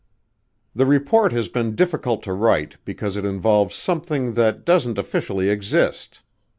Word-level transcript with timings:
The 0.73 0.87
report 0.87 1.31
has 1.31 1.47
been 1.47 1.75
difficult 1.75 2.23
to 2.23 2.33
write 2.33 2.77
because 2.85 3.15
it 3.15 3.23
involves 3.23 3.75
something 3.75 4.33
that 4.33 4.65
doesn't 4.65 4.97
officially 4.97 5.49
exist. 5.51 6.23